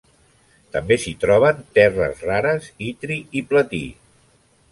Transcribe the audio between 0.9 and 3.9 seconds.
s'hi troben terres rares, itri i platí.